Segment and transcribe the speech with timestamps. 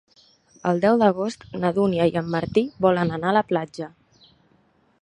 [0.69, 3.93] El deu d'agost na Dúnia i en Martí volen anar a la platja.